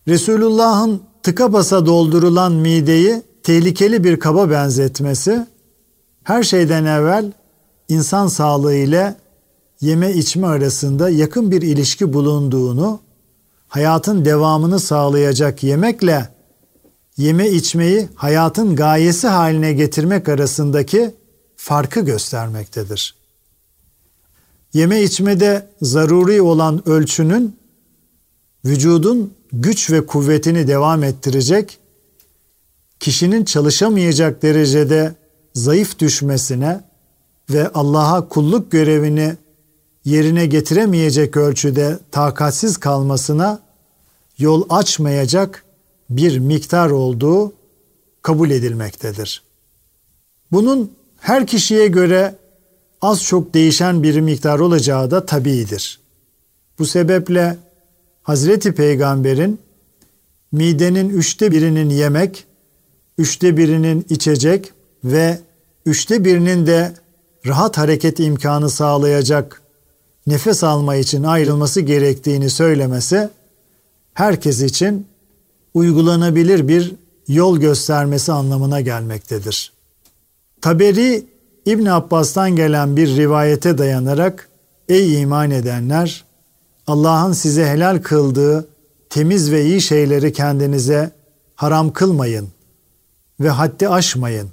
Resulullah'ın 0.09 1.03
tıka 1.23 1.53
basa 1.53 1.87
doldurulan 1.87 2.53
mideyi 2.53 3.23
tehlikeli 3.43 4.05
bir 4.05 4.21
kaba 4.21 4.51
benzetmesi, 4.51 5.47
her 6.25 6.43
şeyden 6.43 6.85
evvel 6.85 7.33
insan 7.89 8.27
sağlığı 8.27 8.75
ile 8.75 9.17
yeme 9.81 10.13
içme 10.13 10.47
arasında 10.47 11.11
yakın 11.11 11.51
bir 11.51 11.63
ilişki 11.63 12.13
bulunduğunu, 12.13 13.01
hayatın 13.69 14.25
devamını 14.25 14.81
sağlayacak 14.81 15.63
yemekle 15.63 16.29
yeme 17.17 17.51
içmeyi 17.51 18.09
hayatın 18.15 18.77
gayesi 18.77 19.29
haline 19.29 19.73
getirmek 19.73 20.29
arasındaki 20.29 21.15
farkı 21.57 22.01
göstermektedir. 22.01 23.15
Yeme 24.75 25.03
içmede 25.03 25.69
zaruri 25.83 26.43
olan 26.43 26.89
ölçünün 26.89 27.57
vücudun 28.65 29.35
güç 29.53 29.91
ve 29.91 30.07
kuvvetini 30.07 30.69
devam 30.69 31.03
ettirecek, 31.03 31.79
kişinin 33.01 33.45
çalışamayacak 33.45 34.43
derecede 34.43 35.15
zayıf 35.55 35.99
düşmesine 35.99 36.81
ve 37.51 37.69
Allah'a 37.69 38.29
kulluk 38.29 38.73
görevini 38.73 39.37
yerine 40.05 40.47
getiremeyecek 40.47 41.37
ölçüde 41.37 41.99
takatsiz 42.11 42.77
kalmasına 42.77 43.61
yol 44.39 44.67
açmayacak 44.69 45.65
bir 46.11 46.39
miktar 46.39 46.91
olduğu 46.91 47.53
kabul 48.23 48.51
edilmektedir. 48.51 49.43
Bunun 50.53 50.93
her 51.21 51.47
kişiye 51.47 51.87
göre 51.87 52.35
az 53.01 53.25
çok 53.25 53.55
değişen 53.55 54.03
bir 54.03 54.21
miktar 54.21 54.59
olacağı 54.59 55.11
da 55.11 55.27
tabiidir. 55.27 56.01
Bu 56.79 56.87
sebeple 56.87 57.57
Hazreti 58.23 58.73
Peygamber'in 58.73 59.59
midenin 60.53 61.09
üçte 61.09 61.53
birinin 61.53 61.91
yemek, 61.91 62.47
üçte 63.21 63.57
birinin 63.57 64.07
içecek 64.11 64.73
ve 65.05 65.39
üçte 65.87 66.25
birinin 66.25 66.67
de 66.67 66.93
rahat 67.47 67.79
hareket 67.79 68.21
imkanı 68.21 68.71
sağlayacak 68.71 69.63
nefes 70.27 70.65
alma 70.65 70.97
için 70.97 71.23
ayrılması 71.23 71.81
gerektiğini 71.81 72.51
söylemesi 72.51 73.29
herkes 74.15 74.63
için 74.63 75.07
uygulanabilir 75.75 76.69
bir 76.69 76.95
yol 77.29 77.59
göstermesi 77.59 78.33
anlamına 78.33 78.81
gelmektedir. 78.81 79.73
Taberi 80.61 81.27
İbn 81.67 81.87
Abbas'tan 81.87 82.57
gelen 82.57 82.97
bir 82.97 83.17
rivayete 83.17 83.79
dayanarak 83.79 84.49
ey 84.89 85.23
iman 85.23 85.51
edenler 85.51 86.25
Allah'ın 86.87 87.33
size 87.33 87.67
helal 87.67 88.03
kıldığı 88.03 88.69
temiz 89.11 89.53
ve 89.53 89.65
iyi 89.65 89.81
şeyleri 89.81 90.33
kendinize 90.33 91.11
haram 91.55 91.93
kılmayın 91.93 92.49
ve 93.41 93.49
haddi 93.49 93.89
aşmayın. 93.89 94.51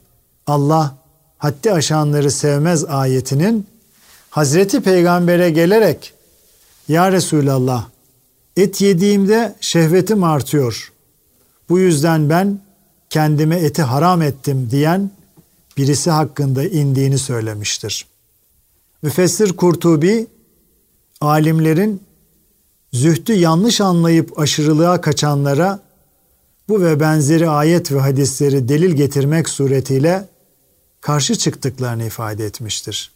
Allah 0.48 0.98
haddi 1.38 1.72
aşanları 1.72 2.32
sevmez 2.32 2.86
ayetinin 2.86 3.68
Hazreti 4.30 4.82
Peygamber'e 4.82 5.50
gelerek 5.50 6.14
Ya 6.88 7.12
Resulallah 7.12 7.88
et 8.58 8.82
yediğimde 8.82 9.56
şehvetim 9.62 10.24
artıyor. 10.24 10.92
Bu 11.70 11.80
yüzden 11.80 12.30
ben 12.30 12.60
kendime 13.10 13.56
eti 13.56 13.82
haram 13.82 14.22
ettim 14.22 14.68
diyen 14.72 15.12
birisi 15.78 16.12
hakkında 16.12 16.64
indiğini 16.64 17.18
söylemiştir. 17.18 18.06
Müfessir 19.02 19.58
Kurtubi 19.58 20.28
alimlerin 21.22 22.02
zühdü 22.94 23.34
yanlış 23.34 23.82
anlayıp 23.82 24.40
aşırılığa 24.40 25.02
kaçanlara 25.02 25.80
bu 26.70 26.82
ve 26.82 27.00
benzeri 27.00 27.50
ayet 27.50 27.92
ve 27.92 28.00
hadisleri 28.00 28.70
delil 28.70 28.92
getirmek 28.92 29.50
suretiyle 29.50 30.28
karşı 31.02 31.36
çıktıklarını 31.36 32.04
ifade 32.06 32.46
etmiştir. 32.46 33.12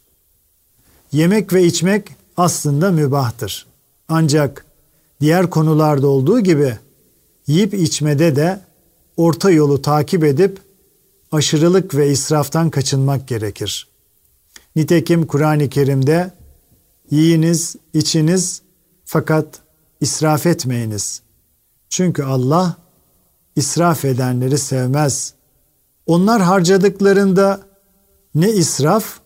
Yemek 1.12 1.52
ve 1.52 1.64
içmek 1.64 2.08
aslında 2.36 2.90
mübahtır. 2.90 3.66
Ancak 4.08 4.64
diğer 5.20 5.50
konularda 5.50 6.06
olduğu 6.06 6.40
gibi 6.40 6.78
yiyip 7.46 7.74
içmede 7.74 8.36
de 8.36 8.60
orta 9.16 9.50
yolu 9.50 9.82
takip 9.82 10.24
edip 10.24 10.58
aşırılık 11.32 11.94
ve 11.94 12.10
israftan 12.10 12.70
kaçınmak 12.70 13.28
gerekir. 13.28 13.88
Nitekim 14.76 15.26
Kur'an-ı 15.26 15.68
Kerim'de 15.68 16.30
yiyiniz, 17.10 17.76
içiniz 17.94 18.62
fakat 19.04 19.60
israf 20.00 20.46
etmeyiniz. 20.46 21.22
Çünkü 21.88 22.22
Allah 22.22 22.76
israf 23.56 24.04
edenleri 24.04 24.58
sevmez. 24.58 25.34
Onlar 26.06 26.42
harcadıklarında 26.42 27.60
ne 28.34 28.50
israf 28.50 29.18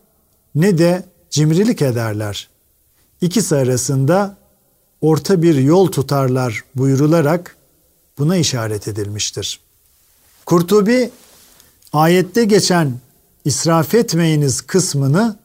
ne 0.54 0.78
de 0.78 1.04
cimrilik 1.30 1.82
ederler. 1.82 2.48
İkisi 3.20 3.56
arasında 3.56 4.36
orta 5.00 5.42
bir 5.42 5.54
yol 5.54 5.86
tutarlar 5.86 6.64
buyurularak 6.74 7.56
buna 8.18 8.36
işaret 8.36 8.88
edilmiştir. 8.88 9.60
Kurtubi 10.46 11.10
ayette 11.92 12.44
geçen 12.44 12.94
israf 13.44 13.94
etmeyiniz 13.94 14.60
kısmını 14.60 15.36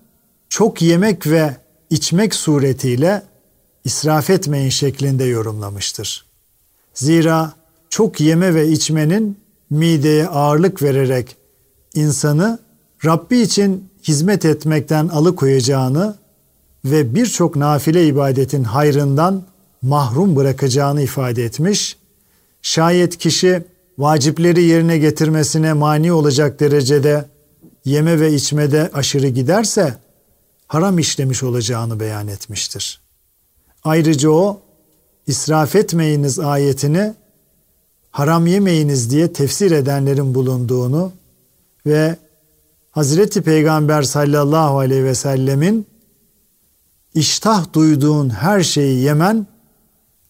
çok 0.50 0.82
yemek 0.82 1.28
ve 1.28 1.58
içmek 1.90 2.36
suretiyle 2.36 3.24
israf 3.86 4.30
etmeyin 4.30 4.70
şeklinde 4.70 5.24
yorumlamıştır. 5.24 6.26
Zira 6.94 7.54
çok 7.92 8.22
yeme 8.22 8.56
ve 8.56 8.68
içmenin 8.68 9.38
mideye 9.70 10.28
ağırlık 10.28 10.84
vererek 10.84 11.36
insanı 11.94 12.60
Rabbi 13.06 13.40
için 13.40 13.90
hizmet 14.04 14.46
etmekten 14.46 15.08
alıkoyacağını 15.08 16.16
ve 16.86 17.16
birçok 17.16 17.56
nafile 17.56 18.08
ibadetin 18.08 18.64
hayrından 18.64 19.44
mahrum 19.82 20.36
bırakacağını 20.36 21.02
ifade 21.02 21.46
etmiş. 21.46 21.98
Şayet 22.62 23.18
kişi 23.18 23.64
vacipleri 23.98 24.64
yerine 24.64 24.98
getirmesine 24.98 25.74
mani 25.74 26.14
olacak 26.14 26.60
derecede 26.60 27.26
yeme 27.86 28.20
ve 28.20 28.34
içmede 28.34 28.90
aşırı 28.94 29.28
giderse 29.28 29.96
haram 30.68 31.00
işlemiş 31.00 31.44
olacağını 31.44 32.00
beyan 32.00 32.28
etmiştir. 32.28 33.02
Ayrıca 33.84 34.30
o 34.30 34.62
israf 35.28 35.76
etmeyiniz 35.76 36.40
ayetini 36.40 37.14
haram 38.12 38.48
yemeyiniz 38.48 39.12
diye 39.12 39.34
tefsir 39.34 39.72
edenlerin 39.72 40.36
bulunduğunu 40.36 41.12
ve 41.86 42.18
Hazreti 42.92 43.42
Peygamber 43.42 44.04
sallallahu 44.04 44.80
aleyhi 44.80 45.04
ve 45.04 45.16
sellemin 45.16 45.88
iştah 47.14 47.74
duyduğun 47.74 48.30
her 48.30 48.64
şeyi 48.64 49.04
yemen 49.04 49.48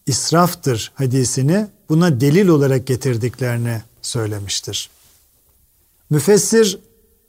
israftır 0.06 0.92
hadisini 0.94 1.66
buna 1.88 2.20
delil 2.20 2.48
olarak 2.48 2.86
getirdiklerini 2.86 3.82
söylemiştir. 4.02 4.90
Müfessir 6.10 6.78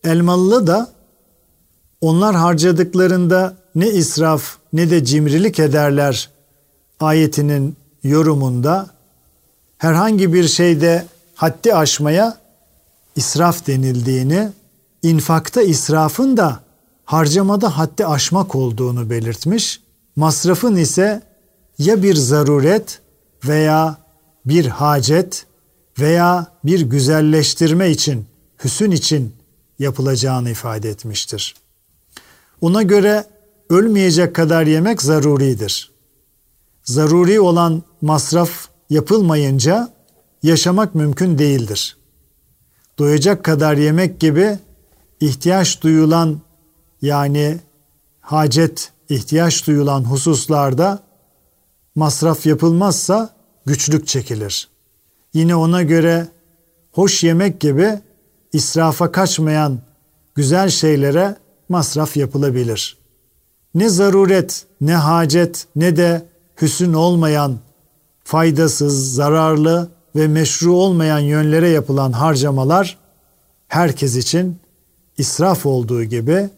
Elmalı 0.04 0.68
da 0.68 0.92
onlar 2.02 2.36
harcadıklarında 2.36 3.58
ne 3.76 3.90
israf 3.90 4.58
ne 4.74 4.90
de 4.90 5.06
cimrilik 5.06 5.60
ederler 5.60 6.30
ayetinin 7.00 7.76
yorumunda 8.04 8.90
herhangi 9.84 10.34
bir 10.34 10.48
şeyde 10.48 11.06
haddi 11.36 11.76
aşmaya 11.76 12.38
israf 13.16 13.68
denildiğini, 13.68 14.50
infakta 15.02 15.62
israfın 15.62 16.38
da 16.38 16.64
harcamada 17.06 17.78
haddi 17.78 18.06
aşmak 18.06 18.56
olduğunu 18.56 19.10
belirtmiş. 19.10 19.82
Masrafın 20.16 20.76
ise 20.76 21.24
ya 21.78 22.04
bir 22.04 22.16
zaruret 22.16 23.00
veya 23.46 23.98
bir 24.46 24.66
hacet 24.66 25.46
veya 26.00 26.48
bir 26.64 26.82
güzelleştirme 26.82 27.92
için, 27.92 28.26
hüsün 28.64 28.92
için 28.92 29.36
yapılacağını 29.80 30.50
ifade 30.50 30.90
etmiştir. 30.90 31.56
Ona 32.62 32.82
göre 32.82 33.26
ölmeyecek 33.70 34.36
kadar 34.36 34.66
yemek 34.66 35.02
zaruridir. 35.02 35.92
Zaruri 36.84 37.40
olan 37.40 37.84
masraf 38.02 38.73
yapılmayınca 38.94 39.94
yaşamak 40.44 40.96
mümkün 40.96 41.38
değildir. 41.38 41.98
Doyacak 43.00 43.44
kadar 43.44 43.78
yemek 43.78 44.20
gibi 44.20 44.60
ihtiyaç 45.20 45.82
duyulan 45.82 46.42
yani 47.02 47.60
hacet, 48.22 48.92
ihtiyaç 49.10 49.68
duyulan 49.68 50.04
hususlarda 50.04 51.04
masraf 51.96 52.46
yapılmazsa 52.46 53.30
güçlük 53.66 54.08
çekilir. 54.08 54.70
Yine 55.34 55.56
ona 55.56 55.84
göre 55.84 56.28
hoş 56.92 57.24
yemek 57.24 57.60
gibi 57.60 58.00
israfa 58.54 59.12
kaçmayan 59.12 59.80
güzel 60.36 60.70
şeylere 60.70 61.36
masraf 61.70 62.18
yapılabilir. 62.18 62.98
Ne 63.76 63.90
zaruret, 63.90 64.66
ne 64.82 64.96
hacet, 64.96 65.68
ne 65.76 65.96
de 65.96 66.26
hüsün 66.62 66.94
olmayan, 66.94 67.60
faydasız, 68.24 69.14
zararlı 69.14 69.90
ve 70.16 70.28
meşru 70.28 70.74
olmayan 70.74 71.20
yönlere 71.20 71.70
yapılan 71.70 72.12
harcamalar 72.12 72.98
herkes 73.68 74.16
için 74.16 74.58
israf 75.18 75.66
olduğu 75.66 76.04
gibi 76.04 76.50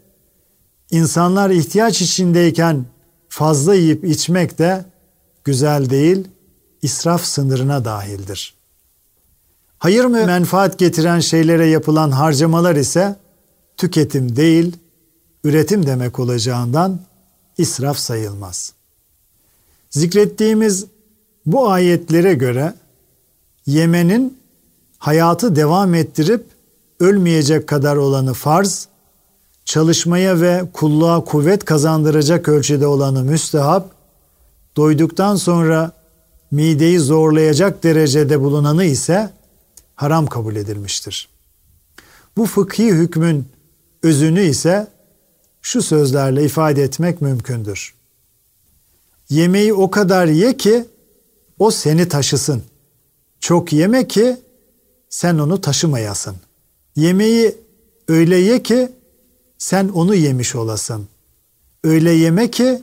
insanlar 0.91 1.49
ihtiyaç 1.49 2.01
içindeyken 2.01 2.85
fazla 3.29 3.75
yiyip 3.75 4.05
içmek 4.05 4.59
de 4.59 4.85
güzel 5.43 5.89
değil, 5.89 6.27
israf 6.81 7.25
sınırına 7.25 7.85
dahildir. 7.85 8.55
Hayır 9.77 10.05
mı 10.05 10.25
menfaat 10.25 10.79
getiren 10.79 11.19
şeylere 11.19 11.67
yapılan 11.67 12.11
harcamalar 12.11 12.75
ise 12.75 13.15
tüketim 13.77 14.35
değil, 14.35 14.77
üretim 15.43 15.85
demek 15.85 16.19
olacağından 16.19 16.99
israf 17.57 17.97
sayılmaz. 17.97 18.73
Zikrettiğimiz 19.89 20.85
bu 21.45 21.69
ayetlere 21.69 22.33
göre 22.33 22.73
yemenin 23.65 24.37
hayatı 24.97 25.55
devam 25.55 25.95
ettirip 25.95 26.45
ölmeyecek 26.99 27.67
kadar 27.67 27.95
olanı 27.95 28.33
farz, 28.33 28.87
çalışmaya 29.65 30.41
ve 30.41 30.63
kulluğa 30.73 31.23
kuvvet 31.23 31.65
kazandıracak 31.65 32.47
ölçüde 32.47 32.87
olanı 32.87 33.23
müstehap, 33.23 33.91
doyduktan 34.77 35.35
sonra 35.35 35.91
mideyi 36.51 36.99
zorlayacak 36.99 37.83
derecede 37.83 38.41
bulunanı 38.41 38.85
ise 38.85 39.29
haram 39.95 40.27
kabul 40.27 40.55
edilmiştir. 40.55 41.29
Bu 42.37 42.45
fıkhi 42.45 42.87
hükmün 42.87 43.45
özünü 44.03 44.41
ise 44.41 44.87
şu 45.61 45.81
sözlerle 45.81 46.45
ifade 46.45 46.83
etmek 46.83 47.21
mümkündür. 47.21 47.93
Yemeği 49.29 49.73
o 49.73 49.91
kadar 49.91 50.25
ye 50.27 50.57
ki 50.57 50.85
o 51.59 51.71
seni 51.71 52.07
taşısın. 52.07 52.63
Çok 53.39 53.73
yeme 53.73 54.07
ki 54.07 54.37
sen 55.09 55.37
onu 55.37 55.61
taşımayasın. 55.61 56.35
Yemeği 56.95 57.55
öyle 58.07 58.35
ye 58.35 58.63
ki 58.63 58.91
sen 59.57 59.87
onu 59.87 60.15
yemiş 60.15 60.55
olasın. 60.55 61.07
Öyle 61.83 62.11
yeme 62.11 62.51
ki 62.51 62.81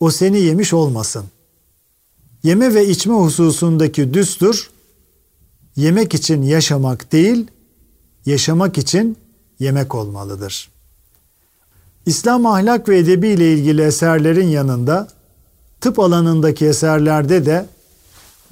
o 0.00 0.10
seni 0.10 0.40
yemiş 0.40 0.72
olmasın. 0.72 1.24
Yeme 2.42 2.74
ve 2.74 2.88
içme 2.88 3.14
hususundaki 3.14 4.14
düstur 4.14 4.70
yemek 5.76 6.14
için 6.14 6.42
yaşamak 6.42 7.12
değil, 7.12 7.46
yaşamak 8.26 8.78
için 8.78 9.16
yemek 9.58 9.94
olmalıdır. 9.94 10.70
İslam 12.06 12.46
ahlak 12.46 12.88
ve 12.88 12.98
edebi 12.98 13.28
ile 13.28 13.52
ilgili 13.52 13.82
eserlerin 13.82 14.48
yanında 14.48 15.08
tıp 15.80 15.98
alanındaki 15.98 16.66
eserlerde 16.66 17.46
de 17.46 17.66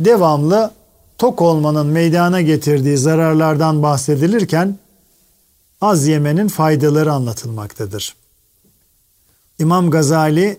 devamlı 0.00 0.70
tok 1.18 1.42
olmanın 1.42 1.86
meydana 1.86 2.40
getirdiği 2.40 2.98
zararlardan 2.98 3.82
bahsedilirken 3.82 4.78
az 5.80 6.06
yemenin 6.06 6.48
faydaları 6.48 7.12
anlatılmaktadır. 7.12 8.14
İmam 9.58 9.90
Gazali 9.90 10.58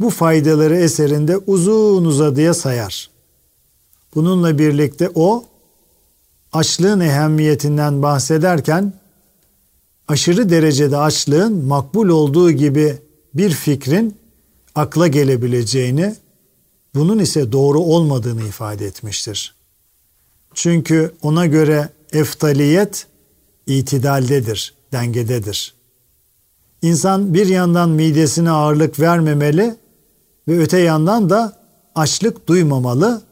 bu 0.00 0.10
faydaları 0.10 0.76
eserinde 0.76 1.36
uzun 1.36 2.04
uzadıya 2.04 2.54
sayar. 2.54 3.10
Bununla 4.14 4.58
birlikte 4.58 5.10
o 5.14 5.44
açlığın 6.52 7.00
ehemmiyetinden 7.00 8.02
bahsederken 8.02 8.92
aşırı 10.08 10.50
derecede 10.50 10.96
açlığın 10.96 11.64
makbul 11.64 12.08
olduğu 12.08 12.50
gibi 12.50 12.98
bir 13.34 13.50
fikrin 13.50 14.16
akla 14.74 15.06
gelebileceğini, 15.06 16.14
bunun 16.96 17.18
ise 17.18 17.52
doğru 17.52 17.80
olmadığını 17.80 18.42
ifade 18.42 18.86
etmiştir. 18.86 19.54
Çünkü 20.54 21.14
ona 21.22 21.46
göre 21.46 21.88
eftaliyet 22.12 23.06
itidaldedir, 23.66 24.74
dengededir. 24.92 25.74
İnsan 26.82 27.34
bir 27.34 27.46
yandan 27.46 27.90
midesine 27.90 28.50
ağırlık 28.50 29.00
vermemeli 29.00 29.76
ve 30.48 30.58
öte 30.58 30.78
yandan 30.78 31.30
da 31.30 31.58
açlık 31.94 32.48
duymamalı, 32.48 33.22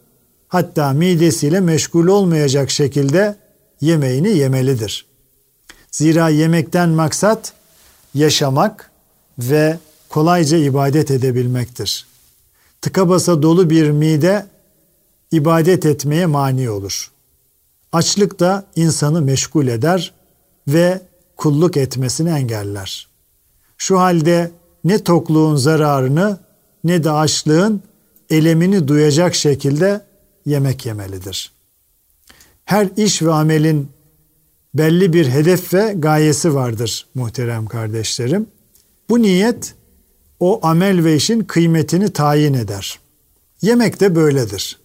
hatta 0.48 0.92
midesiyle 0.92 1.60
meşgul 1.60 2.06
olmayacak 2.06 2.70
şekilde 2.70 3.36
yemeğini 3.80 4.28
yemelidir. 4.28 5.06
Zira 5.90 6.28
yemekten 6.28 6.88
maksat 6.88 7.52
yaşamak 8.14 8.90
ve 9.38 9.78
kolayca 10.08 10.56
ibadet 10.56 11.10
edebilmektir. 11.10 12.06
Tıka 12.84 13.08
basa 13.08 13.42
dolu 13.42 13.70
bir 13.70 13.90
mide 13.90 14.46
ibadet 15.32 15.86
etmeye 15.86 16.26
mani 16.26 16.70
olur. 16.70 17.10
Açlık 17.92 18.40
da 18.40 18.66
insanı 18.76 19.22
meşgul 19.22 19.66
eder 19.66 20.14
ve 20.68 21.00
kulluk 21.36 21.76
etmesini 21.76 22.30
engeller. 22.30 23.08
Şu 23.78 24.00
halde 24.00 24.50
ne 24.84 25.04
tokluğun 25.04 25.56
zararını 25.56 26.38
ne 26.84 27.04
de 27.04 27.10
açlığın 27.10 27.82
elemini 28.30 28.88
duyacak 28.88 29.34
şekilde 29.34 30.00
yemek 30.46 30.86
yemelidir. 30.86 31.52
Her 32.64 32.88
iş 32.96 33.22
ve 33.22 33.32
amelin 33.32 33.88
belli 34.74 35.12
bir 35.12 35.28
hedef 35.28 35.74
ve 35.74 35.94
gayesi 35.98 36.54
vardır 36.54 37.06
muhterem 37.14 37.66
kardeşlerim. 37.66 38.46
Bu 39.08 39.22
niyet 39.22 39.74
o 40.40 40.66
amel 40.66 41.04
ve 41.04 41.16
işin 41.16 41.44
kıymetini 41.44 42.12
tayin 42.12 42.54
eder. 42.54 42.98
Yemek 43.62 44.00
de 44.00 44.14
böyledir. 44.14 44.78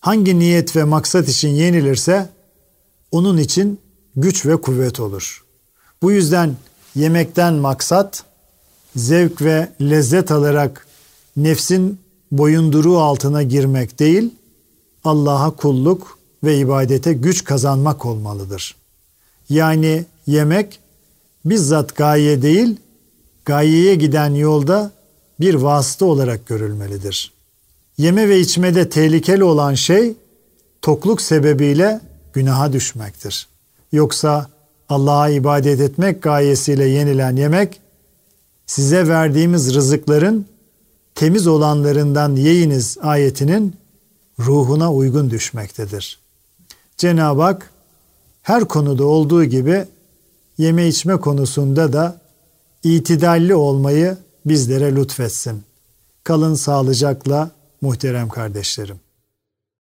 Hangi 0.00 0.38
niyet 0.38 0.76
ve 0.76 0.84
maksat 0.84 1.28
için 1.28 1.48
yenilirse 1.48 2.28
onun 3.10 3.38
için 3.38 3.80
güç 4.16 4.46
ve 4.46 4.56
kuvvet 4.56 5.00
olur. 5.00 5.44
Bu 6.02 6.12
yüzden 6.12 6.56
yemekten 6.94 7.54
maksat 7.54 8.24
zevk 8.96 9.42
ve 9.42 9.68
lezzet 9.80 10.30
alarak 10.30 10.86
nefsin 11.36 12.00
boyunduruğu 12.32 12.98
altına 12.98 13.42
girmek 13.42 13.98
değil, 13.98 14.34
Allah'a 15.04 15.50
kulluk 15.50 16.18
ve 16.44 16.58
ibadete 16.58 17.12
güç 17.12 17.44
kazanmak 17.44 18.06
olmalıdır. 18.06 18.76
Yani 19.48 20.04
yemek 20.26 20.80
bizzat 21.44 21.96
gaye 21.96 22.42
değil, 22.42 22.76
gayeye 23.44 23.94
giden 23.94 24.34
yolda 24.34 24.90
bir 25.40 25.54
vasıta 25.54 26.04
olarak 26.04 26.46
görülmelidir. 26.46 27.32
Yeme 27.98 28.28
ve 28.28 28.40
içmede 28.40 28.88
tehlikeli 28.88 29.44
olan 29.44 29.74
şey 29.74 30.14
tokluk 30.82 31.22
sebebiyle 31.22 32.00
günaha 32.32 32.72
düşmektir. 32.72 33.48
Yoksa 33.92 34.46
Allah'a 34.88 35.28
ibadet 35.28 35.80
etmek 35.80 36.22
gayesiyle 36.22 36.84
yenilen 36.84 37.36
yemek 37.36 37.80
size 38.66 39.08
verdiğimiz 39.08 39.74
rızıkların 39.74 40.46
temiz 41.14 41.46
olanlarından 41.46 42.36
yiyiniz 42.36 42.98
ayetinin 43.02 43.76
ruhuna 44.38 44.92
uygun 44.92 45.30
düşmektedir. 45.30 46.18
Cenab-ı 46.96 47.42
Hak 47.42 47.70
her 48.42 48.64
konuda 48.64 49.04
olduğu 49.04 49.44
gibi 49.44 49.84
yeme 50.58 50.88
içme 50.88 51.16
konusunda 51.16 51.92
da 51.92 52.23
itidalli 52.84 53.54
olmayı 53.54 54.16
bizlere 54.46 54.96
lütfetsin. 54.96 55.62
Kalın 56.24 56.54
sağlıcakla 56.54 57.50
muhterem 57.80 58.28
kardeşlerim. 58.28 59.03